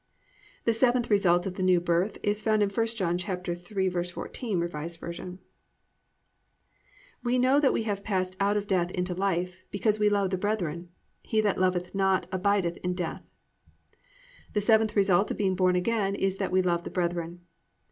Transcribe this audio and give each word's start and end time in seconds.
7. 0.61 0.61
The 0.65 0.73
seventh 0.73 1.09
result 1.11 1.45
of 1.45 1.53
the 1.53 1.61
New 1.61 1.79
Birth 1.79 2.17
is 2.23 2.41
found 2.41 2.63
in 2.63 2.71
1 2.71 2.87
John 2.87 3.19
3:14, 3.19 4.75
R. 4.75 5.09
V., 5.11 5.37
+"We 7.23 7.37
know 7.37 7.59
that 7.59 7.71
we 7.71 7.83
have 7.83 8.03
passed 8.03 8.35
out 8.39 8.57
of 8.57 8.65
death 8.65 8.89
into 8.89 9.13
life, 9.13 9.63
because 9.69 9.99
we 9.99 10.09
love 10.09 10.31
the 10.31 10.39
brethren. 10.39 10.89
He 11.21 11.39
that 11.41 11.59
loveth 11.59 11.93
not 11.93 12.25
abideth 12.31 12.77
in 12.77 12.95
death."+ 12.95 13.21
_The 14.55 14.61
seventh 14.63 14.95
result 14.95 15.29
of 15.29 15.37
being 15.37 15.53
born 15.55 15.75
again 15.75 16.15
is 16.15 16.37
that 16.37 16.51
we 16.51 16.63
love 16.63 16.83
the 16.83 16.89
brethren. 16.89 17.41